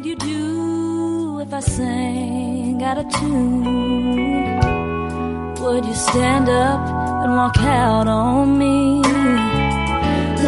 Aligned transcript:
would 0.00 0.08
you 0.08 0.16
do 0.16 1.40
if 1.40 1.52
I 1.52 1.60
sang 1.60 2.78
tune? 3.18 3.64
Would 5.60 5.84
you 5.84 5.94
stand 5.94 6.48
up 6.48 6.80
and 7.22 7.32
walk 7.36 7.58
out 7.58 8.08
on 8.08 8.56
me? 8.56 9.02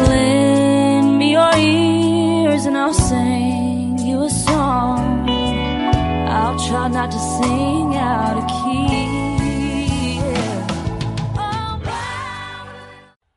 Lend 0.09 1.19
me 1.19 1.33
your 1.33 1.55
ears 1.55 2.65
and 2.65 2.75
I'll 2.75 2.95
sing 2.95 3.99
you 3.99 4.23
a 4.23 4.29
song. 4.31 5.29
I'll 5.29 6.59
try 6.67 6.87
not 6.87 7.11
to 7.11 7.19
sing 7.19 7.95
out 7.95 8.37
of 8.41 8.47
key. 8.57 10.19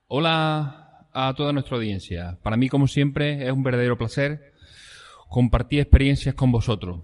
Hola 0.09 1.11
a 1.13 1.35
toda 1.35 1.53
nuestra 1.53 1.77
audiencia. 1.77 2.39
Para 2.43 2.57
mí, 2.57 2.71
como 2.71 2.87
siempre, 2.89 3.47
es 3.47 3.53
un 3.53 3.63
verdadero 3.63 3.99
placer 3.99 4.56
compartir 5.29 5.81
experiencias 5.81 6.35
con 6.35 6.53
vosotros. 6.53 7.01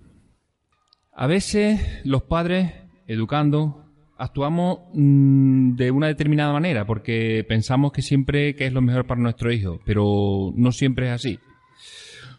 A 1.14 1.26
veces 1.26 2.00
los 2.04 2.22
padres, 2.22 2.72
educando, 3.06 3.84
actuamos 4.16 4.78
mm, 4.94 5.74
de 5.74 5.90
una 5.90 6.06
determinada 6.06 6.52
manera 6.52 6.86
porque 6.86 7.44
pensamos 7.48 7.92
que 7.92 8.02
siempre 8.02 8.54
que 8.54 8.66
es 8.66 8.72
lo 8.72 8.80
mejor 8.80 9.06
para 9.06 9.20
nuestro 9.20 9.52
hijo, 9.52 9.80
pero 9.84 10.52
no 10.54 10.72
siempre 10.72 11.08
es 11.08 11.12
así. 11.12 11.38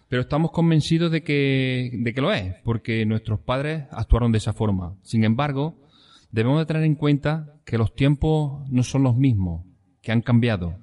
Pero 0.07 0.21
estamos 0.21 0.51
convencidos 0.51 1.11
de 1.11 1.23
que, 1.23 1.91
de 1.93 2.13
que 2.13 2.21
lo 2.21 2.31
es, 2.31 2.55
porque 2.63 3.05
nuestros 3.05 3.39
padres 3.39 3.85
actuaron 3.91 4.31
de 4.31 4.37
esa 4.37 4.53
forma. 4.53 4.95
Sin 5.01 5.23
embargo, 5.23 5.75
debemos 6.31 6.59
de 6.59 6.65
tener 6.65 6.83
en 6.83 6.95
cuenta 6.95 7.55
que 7.65 7.77
los 7.77 7.95
tiempos 7.95 8.69
no 8.69 8.83
son 8.83 9.03
los 9.03 9.15
mismos, 9.15 9.65
que 10.01 10.11
han 10.11 10.21
cambiado. 10.21 10.77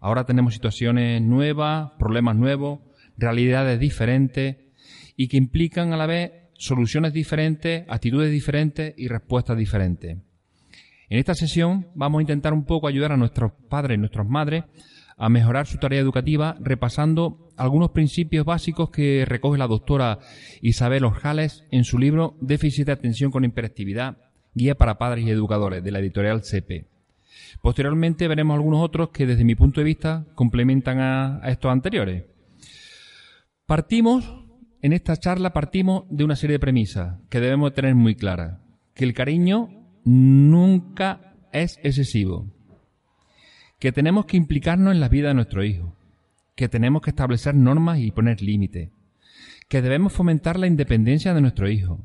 Ahora 0.00 0.24
tenemos 0.24 0.54
situaciones 0.54 1.20
nuevas, 1.20 1.92
problemas 1.98 2.34
nuevos, 2.34 2.80
realidades 3.22 3.80
diferentes 3.80 4.56
y 5.16 5.28
que 5.28 5.36
implican 5.36 5.92
a 5.92 5.96
la 5.96 6.06
vez 6.06 6.32
soluciones 6.54 7.12
diferentes, 7.12 7.84
actitudes 7.88 8.30
diferentes 8.30 8.94
y 8.96 9.08
respuestas 9.08 9.56
diferentes. 9.56 10.18
En 11.08 11.18
esta 11.18 11.34
sesión 11.34 11.88
vamos 11.94 12.20
a 12.20 12.22
intentar 12.22 12.52
un 12.52 12.64
poco 12.64 12.88
ayudar 12.88 13.12
a 13.12 13.16
nuestros 13.16 13.52
padres 13.68 13.96
y 13.96 14.00
nuestras 14.00 14.26
madres 14.26 14.64
a 15.16 15.28
mejorar 15.28 15.66
su 15.66 15.78
tarea 15.78 16.00
educativa 16.00 16.56
repasando 16.60 17.50
algunos 17.56 17.90
principios 17.90 18.46
básicos 18.46 18.90
que 18.90 19.24
recoge 19.26 19.58
la 19.58 19.66
doctora 19.66 20.18
Isabel 20.62 21.04
Orjales 21.04 21.64
en 21.70 21.84
su 21.84 21.98
libro 21.98 22.36
Déficit 22.40 22.86
de 22.86 22.92
atención 22.92 23.30
con 23.30 23.44
hiperactividad, 23.44 24.16
guía 24.54 24.74
para 24.74 24.98
padres 24.98 25.26
y 25.26 25.30
educadores 25.30 25.84
de 25.84 25.90
la 25.90 25.98
editorial 25.98 26.42
CP. 26.42 26.86
Posteriormente 27.60 28.26
veremos 28.26 28.54
algunos 28.54 28.82
otros 28.82 29.10
que 29.10 29.26
desde 29.26 29.44
mi 29.44 29.54
punto 29.54 29.80
de 29.80 29.84
vista 29.84 30.24
complementan 30.34 30.98
a, 30.98 31.40
a 31.42 31.50
estos 31.50 31.70
anteriores. 31.70 32.24
Partimos, 33.66 34.44
en 34.82 34.92
esta 34.92 35.16
charla 35.16 35.52
partimos 35.52 36.04
de 36.10 36.24
una 36.24 36.36
serie 36.36 36.54
de 36.54 36.60
premisas 36.60 37.20
que 37.30 37.40
debemos 37.40 37.72
tener 37.72 37.94
muy 37.94 38.16
claras. 38.16 38.58
Que 38.94 39.04
el 39.04 39.14
cariño 39.14 39.70
nunca 40.04 41.36
es 41.52 41.78
excesivo. 41.82 42.52
Que 43.78 43.92
tenemos 43.92 44.26
que 44.26 44.36
implicarnos 44.36 44.92
en 44.92 45.00
la 45.00 45.08
vida 45.08 45.28
de 45.28 45.34
nuestro 45.34 45.64
hijo. 45.64 45.96
Que 46.56 46.68
tenemos 46.68 47.02
que 47.02 47.10
establecer 47.10 47.54
normas 47.54 48.00
y 48.00 48.10
poner 48.10 48.42
límites. 48.42 48.90
Que 49.68 49.80
debemos 49.80 50.12
fomentar 50.12 50.58
la 50.58 50.66
independencia 50.66 51.32
de 51.32 51.40
nuestro 51.40 51.70
hijo. 51.70 52.04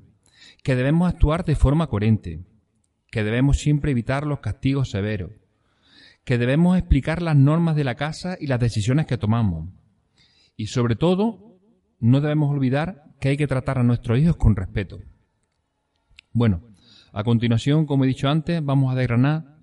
Que 0.63 0.75
debemos 0.75 1.11
actuar 1.11 1.43
de 1.43 1.55
forma 1.55 1.87
coherente. 1.87 2.45
Que 3.09 3.23
debemos 3.23 3.57
siempre 3.57 3.91
evitar 3.91 4.27
los 4.27 4.39
castigos 4.39 4.91
severos. 4.91 5.31
Que 6.23 6.37
debemos 6.37 6.77
explicar 6.77 7.21
las 7.21 7.35
normas 7.35 7.75
de 7.75 7.83
la 7.83 7.95
casa 7.95 8.37
y 8.39 8.47
las 8.47 8.59
decisiones 8.59 9.07
que 9.07 9.17
tomamos. 9.17 9.69
Y 10.55 10.67
sobre 10.67 10.95
todo, 10.95 11.46
no 11.99 12.21
debemos 12.21 12.51
olvidar 12.51 13.05
que 13.19 13.29
hay 13.29 13.37
que 13.37 13.47
tratar 13.47 13.79
a 13.79 13.83
nuestros 13.83 14.19
hijos 14.19 14.35
con 14.35 14.55
respeto. 14.55 14.99
Bueno, 16.31 16.61
a 17.13 17.23
continuación, 17.23 17.85
como 17.85 18.03
he 18.03 18.07
dicho 18.07 18.29
antes, 18.29 18.63
vamos 18.63 18.91
a 18.91 18.95
desgranar 18.95 19.57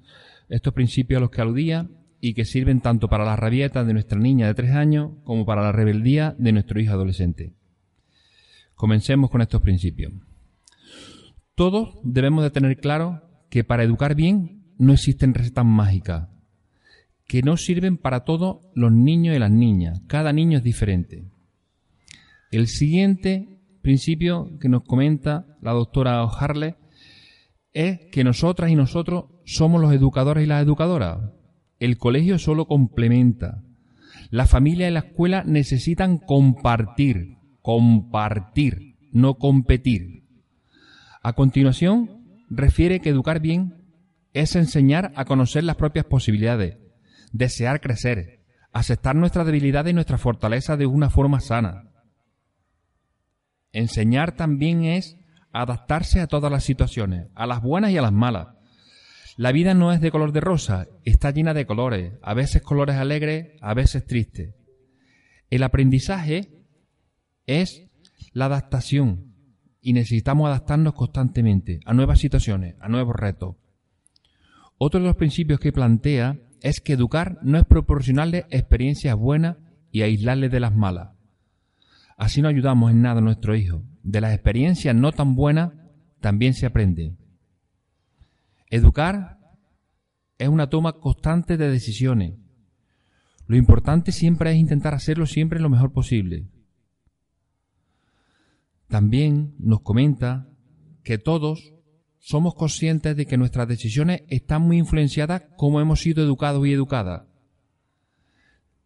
estos 0.48 0.74
principios 0.74 1.18
a 1.18 1.20
los 1.20 1.30
que 1.30 1.40
aludía 1.40 1.88
y 2.20 2.34
que 2.34 2.44
sirven 2.44 2.80
tanto 2.80 3.08
para 3.08 3.24
la 3.24 3.36
rabieta 3.36 3.84
de 3.84 3.92
nuestra 3.92 4.18
niña 4.18 4.46
de 4.46 4.54
tres 4.54 4.72
años 4.72 5.12
como 5.24 5.44
para 5.44 5.62
la 5.62 5.72
rebeldía 5.72 6.34
de 6.38 6.52
nuestro 6.52 6.80
hijo 6.80 6.92
adolescente. 6.92 7.52
Comencemos 8.74 9.30
con 9.30 9.40
estos 9.40 9.62
principios. 9.62 10.12
Todos 11.54 11.98
debemos 12.02 12.42
de 12.42 12.50
tener 12.50 12.78
claro 12.78 13.22
que 13.50 13.62
para 13.62 13.84
educar 13.84 14.14
bien 14.14 14.64
no 14.78 14.94
existen 14.94 15.34
recetas 15.34 15.64
mágicas, 15.64 16.28
que 17.26 17.42
no 17.42 17.56
sirven 17.56 17.96
para 17.96 18.24
todos 18.24 18.66
los 18.74 18.90
niños 18.90 19.36
y 19.36 19.38
las 19.38 19.52
niñas. 19.52 20.00
Cada 20.08 20.32
niño 20.32 20.58
es 20.58 20.64
diferente. 20.64 21.24
El 22.54 22.68
siguiente 22.68 23.58
principio 23.82 24.48
que 24.60 24.68
nos 24.68 24.84
comenta 24.84 25.44
la 25.60 25.72
doctora 25.72 26.22
Harley 26.22 26.76
es 27.72 27.98
que 28.12 28.22
nosotras 28.22 28.70
y 28.70 28.76
nosotros 28.76 29.24
somos 29.44 29.80
los 29.80 29.92
educadores 29.92 30.44
y 30.44 30.46
las 30.46 30.62
educadoras. 30.62 31.32
El 31.80 31.98
colegio 31.98 32.38
solo 32.38 32.66
complementa. 32.66 33.64
La 34.30 34.46
familia 34.46 34.86
y 34.86 34.92
la 34.92 35.00
escuela 35.00 35.42
necesitan 35.44 36.18
compartir, 36.18 37.38
compartir, 37.60 38.98
no 39.10 39.34
competir. 39.34 40.22
A 41.24 41.32
continuación, 41.32 42.38
refiere 42.50 43.00
que 43.00 43.08
educar 43.08 43.40
bien 43.40 43.82
es 44.32 44.54
enseñar 44.54 45.10
a 45.16 45.24
conocer 45.24 45.64
las 45.64 45.74
propias 45.74 46.04
posibilidades, 46.04 46.78
desear 47.32 47.80
crecer, 47.80 48.44
aceptar 48.72 49.16
nuestras 49.16 49.44
debilidades 49.44 49.90
y 49.90 49.94
nuestras 49.94 50.20
fortalezas 50.20 50.78
de 50.78 50.86
una 50.86 51.10
forma 51.10 51.40
sana. 51.40 51.90
Enseñar 53.74 54.36
también 54.36 54.84
es 54.84 55.18
adaptarse 55.52 56.20
a 56.20 56.28
todas 56.28 56.50
las 56.50 56.62
situaciones, 56.62 57.26
a 57.34 57.46
las 57.46 57.60
buenas 57.60 57.90
y 57.90 57.98
a 57.98 58.02
las 58.02 58.12
malas. 58.12 58.48
La 59.36 59.50
vida 59.50 59.74
no 59.74 59.92
es 59.92 60.00
de 60.00 60.12
color 60.12 60.30
de 60.30 60.40
rosa, 60.40 60.86
está 61.02 61.32
llena 61.32 61.54
de 61.54 61.66
colores, 61.66 62.12
a 62.22 62.34
veces 62.34 62.62
colores 62.62 62.94
alegres, 62.94 63.48
a 63.60 63.74
veces 63.74 64.06
tristes. 64.06 64.54
El 65.50 65.64
aprendizaje 65.64 66.48
es 67.46 67.88
la 68.32 68.44
adaptación 68.44 69.34
y 69.80 69.92
necesitamos 69.92 70.46
adaptarnos 70.46 70.94
constantemente 70.94 71.80
a 71.84 71.94
nuevas 71.94 72.20
situaciones, 72.20 72.76
a 72.80 72.88
nuevos 72.88 73.16
retos. 73.16 73.56
Otro 74.78 75.00
de 75.00 75.06
los 75.06 75.16
principios 75.16 75.58
que 75.58 75.72
plantea 75.72 76.38
es 76.62 76.80
que 76.80 76.92
educar 76.92 77.38
no 77.42 77.58
es 77.58 77.64
proporcionarle 77.64 78.46
experiencias 78.50 79.16
buenas 79.16 79.56
y 79.90 80.02
aislarle 80.02 80.48
de 80.48 80.60
las 80.60 80.74
malas. 80.76 81.13
Así 82.16 82.42
no 82.42 82.48
ayudamos 82.48 82.90
en 82.90 83.02
nada 83.02 83.18
a 83.18 83.24
nuestro 83.24 83.56
hijo. 83.56 83.82
De 84.02 84.20
las 84.20 84.34
experiencias 84.34 84.94
no 84.94 85.12
tan 85.12 85.34
buenas 85.34 85.72
también 86.20 86.54
se 86.54 86.66
aprende. 86.66 87.16
Educar 88.70 89.38
es 90.38 90.48
una 90.48 90.68
toma 90.68 90.94
constante 90.94 91.56
de 91.56 91.70
decisiones. 91.70 92.34
Lo 93.46 93.56
importante 93.56 94.12
siempre 94.12 94.52
es 94.52 94.56
intentar 94.56 94.94
hacerlo 94.94 95.26
siempre 95.26 95.60
lo 95.60 95.68
mejor 95.68 95.92
posible. 95.92 96.48
También 98.88 99.54
nos 99.58 99.80
comenta 99.80 100.48
que 101.02 101.18
todos 101.18 101.74
somos 102.18 102.54
conscientes 102.54 103.16
de 103.16 103.26
que 103.26 103.36
nuestras 103.36 103.68
decisiones 103.68 104.22
están 104.28 104.62
muy 104.62 104.78
influenciadas 104.78 105.42
como 105.56 105.80
hemos 105.80 106.00
sido 106.00 106.22
educados 106.22 106.66
y 106.66 106.72
educadas. 106.72 107.24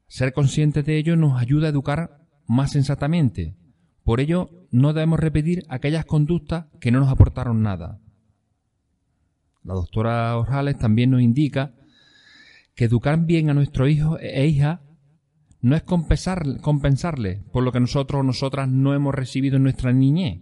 Ser 0.08 0.32
conscientes 0.32 0.84
de 0.86 0.96
ello 0.96 1.16
nos 1.16 1.40
ayuda 1.40 1.66
a 1.66 1.70
educar 1.70 2.17
más 2.48 2.72
sensatamente. 2.72 3.54
Por 4.02 4.20
ello, 4.20 4.50
no 4.72 4.92
debemos 4.92 5.20
repetir 5.20 5.64
aquellas 5.68 6.04
conductas 6.04 6.66
que 6.80 6.90
no 6.90 6.98
nos 6.98 7.10
aportaron 7.10 7.62
nada. 7.62 8.00
La 9.62 9.74
doctora 9.74 10.36
Orjales 10.36 10.78
también 10.78 11.10
nos 11.10 11.20
indica 11.20 11.74
que 12.74 12.86
educar 12.86 13.24
bien 13.24 13.50
a 13.50 13.54
nuestro 13.54 13.86
hijo 13.86 14.18
e 14.18 14.46
hija 14.46 14.82
no 15.60 15.76
es 15.76 15.82
compensar, 15.82 16.60
compensarle 16.60 17.42
por 17.52 17.64
lo 17.64 17.72
que 17.72 17.80
nosotros 17.80 18.20
o 18.20 18.22
nosotras 18.22 18.68
no 18.68 18.94
hemos 18.94 19.14
recibido 19.14 19.56
en 19.56 19.64
nuestra 19.64 19.92
niñez. 19.92 20.40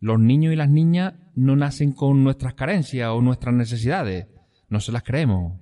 Los 0.00 0.18
niños 0.18 0.52
y 0.52 0.56
las 0.56 0.68
niñas 0.68 1.14
no 1.34 1.54
nacen 1.56 1.92
con 1.92 2.24
nuestras 2.24 2.54
carencias 2.54 3.10
o 3.10 3.22
nuestras 3.22 3.54
necesidades, 3.54 4.26
no 4.68 4.80
se 4.80 4.92
las 4.92 5.02
creemos. 5.02 5.60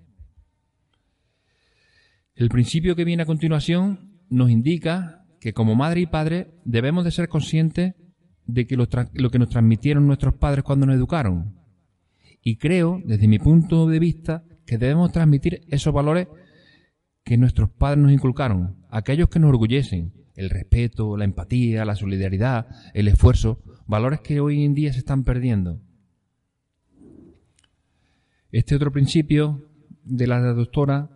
El 2.34 2.48
principio 2.48 2.96
que 2.96 3.04
viene 3.04 3.24
a 3.24 3.26
continuación 3.26 4.18
nos 4.30 4.50
indica 4.50 5.21
que 5.42 5.52
como 5.52 5.74
madre 5.74 6.02
y 6.02 6.06
padre 6.06 6.52
debemos 6.64 7.04
de 7.04 7.10
ser 7.10 7.28
conscientes 7.28 7.96
de 8.46 8.64
que 8.64 8.76
lo, 8.76 8.86
que 8.88 9.38
nos 9.40 9.48
transmitieron 9.48 10.06
nuestros 10.06 10.34
padres 10.34 10.62
cuando 10.62 10.86
nos 10.86 10.94
educaron. 10.94 11.58
Y 12.44 12.58
creo, 12.58 13.00
desde 13.04 13.26
mi 13.26 13.40
punto 13.40 13.88
de 13.88 13.98
vista, 13.98 14.44
que 14.64 14.78
debemos 14.78 15.10
transmitir 15.10 15.62
esos 15.66 15.92
valores 15.92 16.28
que 17.24 17.36
nuestros 17.38 17.70
padres 17.70 18.04
nos 18.04 18.12
inculcaron, 18.12 18.84
aquellos 18.88 19.28
que 19.28 19.40
nos 19.40 19.48
orgullecen, 19.48 20.12
el 20.36 20.48
respeto, 20.48 21.16
la 21.16 21.24
empatía, 21.24 21.84
la 21.84 21.96
solidaridad, 21.96 22.68
el 22.94 23.08
esfuerzo, 23.08 23.64
valores 23.88 24.20
que 24.20 24.38
hoy 24.38 24.64
en 24.64 24.74
día 24.74 24.92
se 24.92 25.00
están 25.00 25.24
perdiendo. 25.24 25.80
Este 28.52 28.76
otro 28.76 28.92
principio 28.92 29.68
de 30.04 30.28
la 30.28 30.40
doctora 30.52 31.10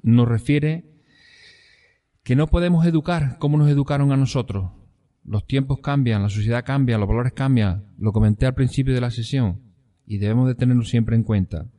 nos 0.00 0.26
refiere 0.26 0.87
que 2.28 2.36
no 2.36 2.46
podemos 2.46 2.84
educar 2.84 3.38
como 3.38 3.56
nos 3.56 3.70
educaron 3.70 4.12
a 4.12 4.16
nosotros. 4.18 4.72
los 5.24 5.46
tiempos 5.46 5.78
cambian, 5.82 6.22
la 6.22 6.28
sociedad 6.28 6.62
cambia, 6.62 6.98
los 6.98 7.08
valores 7.08 7.32
cambian, 7.32 7.86
lo 7.96 8.12
comenté 8.12 8.44
al 8.44 8.52
principio 8.52 8.92
de 8.92 9.00
la 9.00 9.10
sesión 9.10 9.62
y 10.04 10.18
debemos 10.18 10.46
de 10.46 10.54
tenerlo 10.54 10.84
siempre 10.84 11.16
en 11.16 11.22
cuenta. 11.22 11.70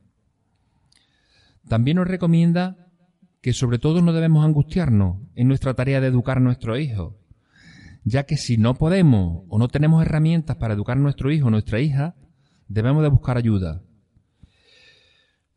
También 1.68 1.98
nos 1.98 2.08
recomienda 2.08 2.88
que 3.40 3.52
sobre 3.52 3.78
todo 3.78 4.02
no 4.02 4.12
debemos 4.12 4.44
angustiarnos 4.44 5.18
en 5.36 5.46
nuestra 5.46 5.74
tarea 5.74 6.00
de 6.00 6.08
educar 6.08 6.38
a 6.38 6.40
nuestros 6.40 6.80
hijos, 6.80 7.14
ya 8.02 8.24
que 8.24 8.36
si 8.36 8.56
no 8.56 8.74
podemos 8.74 9.44
o 9.46 9.56
no 9.56 9.68
tenemos 9.68 10.02
herramientas 10.02 10.56
para 10.56 10.74
educar 10.74 10.96
a 10.96 11.00
nuestro 11.00 11.30
hijo 11.30 11.46
o 11.46 11.50
nuestra 11.50 11.78
hija, 11.78 12.16
debemos 12.66 13.04
de 13.04 13.08
buscar 13.08 13.36
ayuda. 13.36 13.82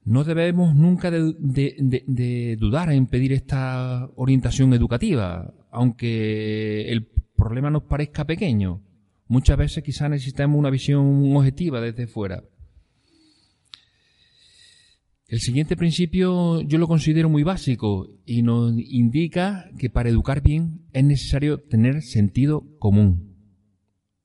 No 0.05 0.23
debemos 0.23 0.75
nunca 0.75 1.09
de, 1.11 2.57
dudar 2.59 2.91
en 2.91 3.07
pedir 3.07 3.31
esta 3.31 4.09
orientación 4.15 4.73
educativa, 4.73 5.53
aunque 5.71 6.91
el 6.91 7.07
problema 7.35 7.69
nos 7.69 7.83
parezca 7.83 8.25
pequeño. 8.25 8.81
Muchas 9.27 9.57
veces 9.57 9.83
quizás 9.83 10.09
necesitamos 10.09 10.59
una 10.59 10.69
visión 10.69 11.35
objetiva 11.35 11.79
desde 11.79 12.07
fuera. 12.07 12.43
El 15.27 15.39
siguiente 15.39 15.77
principio 15.77 16.61
yo 16.61 16.77
lo 16.77 16.87
considero 16.87 17.29
muy 17.29 17.43
básico 17.43 18.07
y 18.25 18.43
nos 18.43 18.73
indica 18.77 19.69
que 19.79 19.89
para 19.89 20.09
educar 20.09 20.43
bien 20.43 20.81
es 20.91 21.05
necesario 21.05 21.59
tener 21.59 22.01
sentido 22.03 22.67
común. 22.77 23.35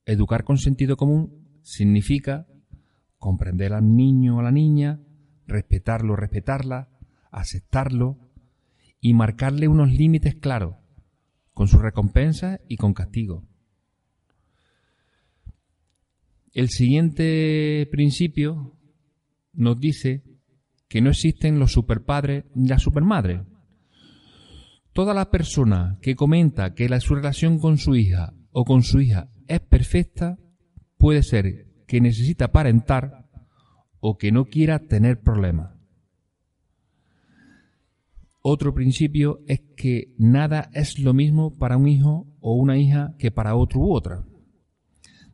Educar 0.05 0.43
con 0.43 0.57
sentido 0.57 0.97
común 0.97 1.33
significa 1.63 2.47
comprender 3.17 3.73
al 3.73 3.95
niño 3.95 4.37
o 4.37 4.39
a 4.39 4.43
la 4.43 4.51
niña, 4.51 4.99
respetarlo, 5.49 6.15
respetarla, 6.15 6.89
aceptarlo 7.31 8.17
y 9.01 9.13
marcarle 9.13 9.67
unos 9.67 9.91
límites 9.91 10.35
claros, 10.35 10.75
con 11.53 11.67
su 11.67 11.77
recompensa 11.79 12.59
y 12.67 12.77
con 12.77 12.93
castigo. 12.93 13.43
El 16.53 16.69
siguiente 16.69 17.87
principio 17.91 18.75
nos 19.53 19.79
dice 19.79 20.23
que 20.87 21.01
no 21.01 21.11
existen 21.11 21.59
los 21.59 21.71
superpadres 21.71 22.45
ni 22.55 22.67
las 22.67 22.81
supermadres. 22.81 23.41
Toda 24.93 25.13
la 25.13 25.29
persona 25.29 25.99
que 26.01 26.15
comenta 26.15 26.73
que 26.73 26.89
la, 26.89 26.99
su 26.99 27.15
relación 27.15 27.59
con 27.59 27.77
su 27.77 27.95
hija 27.95 28.33
o 28.51 28.65
con 28.65 28.81
su 28.81 28.99
hija 28.99 29.29
es 29.47 29.59
perfecta 29.59 30.39
puede 30.97 31.23
ser 31.23 31.67
que 31.87 32.01
necesita 32.01 32.45
aparentar 32.45 33.18
o 33.99 34.17
que 34.17 34.31
no 34.31 34.45
quiera 34.45 34.79
tener 34.79 35.21
problemas. 35.21 35.79
Otro 38.41 38.73
principio 38.73 39.41
es 39.47 39.61
que 39.75 40.13
nada 40.17 40.69
es 40.73 40.97
lo 40.97 41.13
mismo 41.13 41.57
para 41.57 41.77
un 41.77 41.87
hijo 41.87 42.25
o 42.39 42.53
una 42.53 42.77
hija 42.77 43.15
que 43.19 43.31
para 43.31 43.55
otro 43.55 43.81
u 43.81 43.93
otra. 43.93 44.25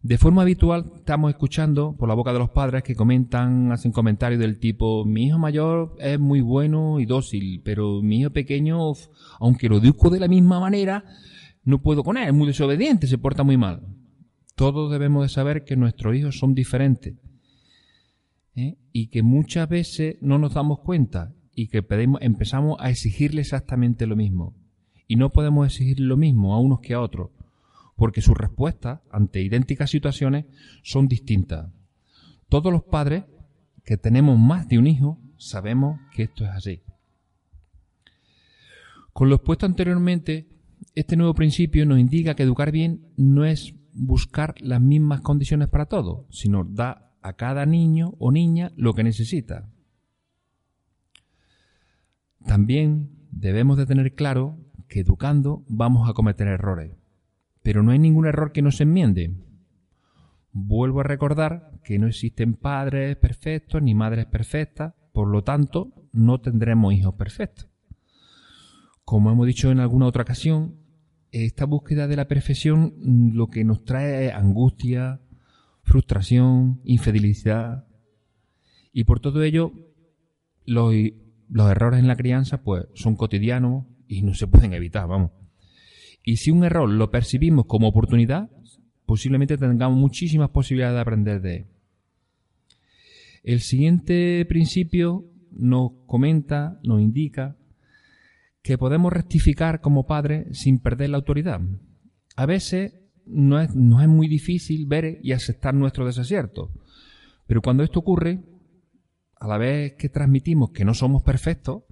De 0.01 0.17
forma 0.17 0.43
habitual 0.43 0.91
estamos 0.97 1.31
escuchando 1.31 1.95
por 1.97 2.07
la 2.07 2.15
boca 2.15 2.33
de 2.33 2.39
los 2.39 2.49
padres 2.49 2.83
que 2.83 2.95
comentan, 2.95 3.71
hacen 3.71 3.91
comentarios 3.91 4.39
del 4.39 4.59
tipo, 4.59 5.03
mi 5.05 5.27
hijo 5.27 5.39
mayor 5.39 5.95
es 5.99 6.19
muy 6.19 6.41
bueno 6.41 6.99
y 6.99 7.05
dócil, 7.05 7.61
pero 7.63 8.01
mi 8.01 8.19
hijo 8.21 8.29
pequeño, 8.29 8.91
aunque 9.39 9.69
lo 9.69 9.77
educo 9.77 10.09
de 10.09 10.19
la 10.19 10.27
misma 10.27 10.59
manera, 10.59 11.05
no 11.63 11.81
puedo 11.81 12.03
con 12.03 12.17
él, 12.17 12.27
es 12.27 12.33
muy 12.33 12.47
desobediente, 12.47 13.07
se 13.07 13.17
porta 13.17 13.43
muy 13.43 13.57
mal. 13.57 13.81
Todos 14.55 14.91
debemos 14.91 15.23
de 15.23 15.29
saber 15.29 15.63
que 15.63 15.75
nuestros 15.75 16.15
hijos 16.15 16.37
son 16.37 16.53
diferentes 16.53 17.15
¿eh? 18.55 18.77
y 18.91 19.07
que 19.07 19.23
muchas 19.23 19.67
veces 19.69 20.17
no 20.21 20.37
nos 20.37 20.53
damos 20.53 20.79
cuenta 20.79 21.33
y 21.53 21.67
que 21.67 21.85
empezamos 22.21 22.77
a 22.79 22.89
exigirle 22.89 23.41
exactamente 23.41 24.07
lo 24.07 24.15
mismo. 24.15 24.53
Y 25.07 25.15
no 25.15 25.29
podemos 25.29 25.67
exigir 25.67 25.99
lo 25.99 26.17
mismo 26.17 26.53
a 26.53 26.59
unos 26.59 26.79
que 26.79 26.93
a 26.93 27.01
otros, 27.01 27.29
porque 27.95 28.21
sus 28.21 28.37
respuestas 28.37 28.99
ante 29.11 29.41
idénticas 29.41 29.89
situaciones 29.89 30.45
son 30.83 31.07
distintas. 31.07 31.71
Todos 32.49 32.71
los 32.71 32.83
padres 32.83 33.23
que 33.83 33.97
tenemos 33.97 34.37
más 34.37 34.67
de 34.67 34.79
un 34.79 34.87
hijo 34.87 35.19
sabemos 35.37 35.99
que 36.13 36.23
esto 36.23 36.43
es 36.43 36.51
así. 36.51 36.81
Con 39.13 39.29
lo 39.29 39.35
expuesto 39.35 39.65
anteriormente, 39.65 40.47
este 40.93 41.15
nuevo 41.15 41.33
principio 41.33 41.85
nos 41.85 41.99
indica 41.99 42.35
que 42.35 42.43
educar 42.43 42.71
bien 42.71 43.07
no 43.15 43.45
es 43.45 43.73
buscar 43.93 44.55
las 44.59 44.81
mismas 44.81 45.21
condiciones 45.21 45.69
para 45.69 45.85
todos, 45.85 46.25
sino 46.31 46.65
dar 46.65 47.04
a 47.25 47.33
cada 47.33 47.65
niño 47.65 48.13
o 48.19 48.31
niña 48.31 48.71
lo 48.75 48.93
que 48.93 49.03
necesita. 49.03 49.67
También 52.45 53.09
debemos 53.31 53.77
de 53.77 53.87
tener 53.87 54.13
claro 54.13 54.59
que 54.87 54.99
educando 54.99 55.65
vamos 55.67 56.07
a 56.07 56.13
cometer 56.13 56.47
errores, 56.47 56.95
pero 57.63 57.81
no 57.81 57.91
hay 57.91 57.97
ningún 57.97 58.27
error 58.27 58.51
que 58.51 58.61
no 58.61 58.69
se 58.69 58.83
enmiende. 58.83 59.33
Vuelvo 60.51 60.99
a 60.99 61.03
recordar 61.03 61.71
que 61.83 61.97
no 61.97 62.05
existen 62.05 62.53
padres 62.53 63.15
perfectos 63.15 63.81
ni 63.81 63.95
madres 63.95 64.27
perfectas, 64.27 64.93
por 65.11 65.27
lo 65.27 65.43
tanto 65.43 65.93
no 66.11 66.41
tendremos 66.41 66.93
hijos 66.93 67.15
perfectos. 67.15 67.67
Como 69.03 69.31
hemos 69.31 69.47
dicho 69.47 69.71
en 69.71 69.79
alguna 69.79 70.05
otra 70.05 70.21
ocasión, 70.21 70.75
esta 71.31 71.65
búsqueda 71.65 72.07
de 72.07 72.17
la 72.17 72.27
perfección 72.27 72.93
lo 73.33 73.47
que 73.47 73.63
nos 73.63 73.83
trae 73.83 74.27
es 74.27 74.33
angustia, 74.33 75.21
frustración, 75.85 76.81
infidelidad. 76.83 77.87
Y 78.91 79.05
por 79.05 79.19
todo 79.19 79.43
ello, 79.43 79.71
los, 80.65 80.93
los 81.49 81.71
errores 81.71 81.99
en 81.99 82.07
la 82.07 82.15
crianza 82.15 82.61
pues 82.61 82.87
son 82.95 83.15
cotidianos 83.15 83.85
y 84.07 84.23
no 84.23 84.33
se 84.33 84.47
pueden 84.47 84.73
evitar, 84.73 85.07
vamos. 85.07 85.31
Y 86.23 86.37
si 86.37 86.51
un 86.51 86.63
error 86.63 86.89
lo 86.89 87.11
percibimos 87.11 87.65
como 87.65 87.87
oportunidad, 87.87 88.49
posiblemente 89.05 89.57
tengamos 89.57 89.97
muchísimas 89.97 90.49
posibilidades 90.49 90.95
de 90.95 91.01
aprender 91.01 91.41
de 91.41 91.55
él. 91.57 91.65
El 93.43 93.61
siguiente 93.61 94.43
principio 94.49 95.25
nos 95.51 95.91
comenta, 96.07 96.79
nos 96.83 96.99
indica 96.99 97.57
que 98.63 98.79
podemos 98.79 99.13
rectificar 99.13 99.81
como 99.81 100.07
padres 100.07 100.57
sin 100.57 100.79
perder 100.79 101.11
la 101.11 101.17
autoridad. 101.17 101.61
A 102.35 102.47
veces 102.47 102.95
no 103.25 103.59
es, 103.59 103.69
es 103.69 103.75
muy 103.75 104.27
difícil 104.27 104.85
ver 104.85 105.19
y 105.23 105.31
aceptar 105.31 105.73
nuestro 105.73 106.05
desacierto. 106.05 106.71
Pero 107.47 107.61
cuando 107.61 107.83
esto 107.83 107.99
ocurre, 107.99 108.43
a 109.35 109.47
la 109.47 109.57
vez 109.57 109.93
que 109.93 110.09
transmitimos 110.09 110.71
que 110.71 110.85
no 110.85 110.93
somos 110.93 111.23
perfectos, 111.23 111.83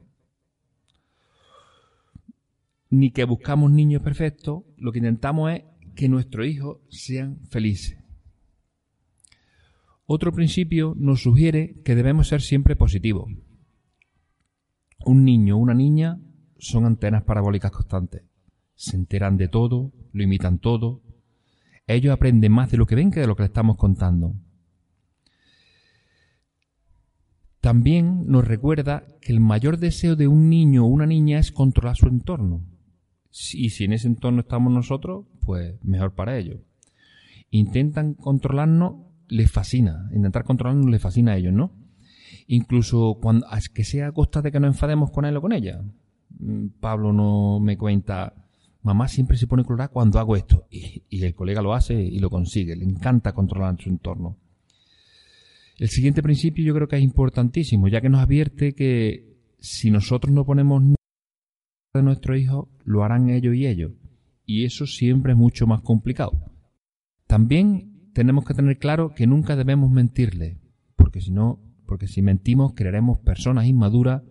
ni 2.89 3.11
que 3.11 3.23
buscamos 3.23 3.71
niños 3.71 4.01
perfectos, 4.01 4.63
lo 4.77 4.91
que 4.91 4.99
intentamos 4.99 5.51
es 5.51 5.63
que 5.95 6.09
nuestros 6.09 6.47
hijos 6.47 6.77
sean 6.89 7.39
felices. 7.49 7.99
Otro 10.05 10.31
principio 10.31 10.95
nos 10.97 11.21
sugiere 11.21 11.81
que 11.83 11.95
debemos 11.95 12.27
ser 12.27 12.41
siempre 12.41 12.75
positivos. 12.75 13.31
Un 15.05 15.23
niño 15.23 15.55
o 15.55 15.59
una 15.59 15.73
niña 15.73 16.19
son 16.57 16.85
antenas 16.85 17.23
parabólicas 17.23 17.71
constantes. 17.71 18.23
Se 18.75 18.95
enteran 18.95 19.37
de 19.37 19.47
todo, 19.47 19.91
lo 20.11 20.23
imitan 20.23 20.59
todo, 20.59 21.02
ellos 21.87 22.13
aprenden 22.13 22.51
más 22.51 22.71
de 22.71 22.77
lo 22.77 22.85
que 22.85 22.95
ven 22.95 23.11
que 23.11 23.19
de 23.19 23.27
lo 23.27 23.35
que 23.35 23.43
le 23.43 23.47
estamos 23.47 23.77
contando. 23.77 24.35
También 27.63 28.25
nos 28.27 28.45
recuerda 28.45 29.05
que 29.21 29.31
el 29.31 29.39
mayor 29.39 29.77
deseo 29.77 30.17
de 30.17 30.27
un 30.27 30.49
niño 30.49 30.83
o 30.83 30.87
una 30.87 31.05
niña 31.05 31.39
es 31.39 31.51
controlar 31.53 31.95
su 31.95 32.07
entorno. 32.07 32.61
Y 33.53 33.69
si 33.69 33.85
en 33.85 33.93
ese 33.93 34.07
entorno 34.07 34.41
estamos 34.41 34.71
nosotros, 34.73 35.25
pues 35.45 35.81
mejor 35.81 36.13
para 36.13 36.37
ellos. 36.37 36.59
Intentan 37.49 38.15
controlarnos, 38.15 38.95
les 39.29 39.49
fascina. 39.49 40.09
Intentar 40.13 40.43
controlarnos 40.43 40.89
les 40.89 41.01
fascina 41.01 41.31
a 41.31 41.37
ellos, 41.37 41.53
¿no? 41.53 41.71
Incluso 42.47 43.17
cuando, 43.21 43.47
que 43.73 43.83
sea 43.83 44.07
a 44.07 44.11
costa 44.11 44.41
de 44.41 44.51
que 44.51 44.59
nos 44.59 44.73
enfademos 44.73 45.11
con 45.11 45.23
él 45.23 45.37
o 45.37 45.41
con 45.41 45.53
ella. 45.53 45.81
Mm, 46.37 46.67
Pablo 46.79 47.13
no 47.13 47.59
me 47.61 47.77
cuenta, 47.77 48.33
mamá 48.83 49.07
siempre 49.07 49.37
se 49.37 49.47
pone 49.47 49.63
colorada 49.63 49.87
cuando 49.87 50.19
hago 50.19 50.35
esto. 50.35 50.67
Y, 50.69 51.23
el 51.23 51.33
colega 51.33 51.61
lo 51.61 51.73
hace 51.73 52.01
y 52.01 52.19
lo 52.19 52.29
consigue. 52.29 52.75
Le 52.75 52.85
encanta 52.85 53.33
controlar 53.33 53.81
su 53.81 53.89
entorno. 53.89 54.37
El 55.79 55.89
siguiente 55.89 56.21
principio 56.21 56.63
yo 56.63 56.75
creo 56.75 56.87
que 56.87 56.97
es 56.97 57.03
importantísimo, 57.03 57.87
ya 57.87 58.01
que 58.01 58.09
nos 58.09 58.21
advierte 58.21 58.73
que 58.73 59.37
si 59.59 59.89
nosotros 59.89 60.33
no 60.33 60.45
ponemos 60.45 60.83
de 61.93 62.03
nuestro 62.03 62.37
hijo, 62.37 62.69
lo 62.83 63.03
harán 63.03 63.29
ellos 63.29 63.55
y 63.55 63.65
ellos. 63.65 63.93
Y 64.45 64.65
eso 64.65 64.85
siempre 64.85 65.31
es 65.31 65.37
mucho 65.37 65.65
más 65.65 65.81
complicado. 65.81 66.33
También 67.25 68.11
tenemos 68.13 68.45
que 68.45 68.53
tener 68.53 68.77
claro 68.77 69.13
que 69.15 69.25
nunca 69.25 69.55
debemos 69.55 69.89
mentirle, 69.89 70.59
porque 70.95 71.21
si 71.21 71.31
no, 71.31 71.59
porque 71.87 72.07
si 72.07 72.21
mentimos 72.21 72.73
crearemos 72.75 73.17
personas 73.19 73.65
inmaduras 73.65 74.21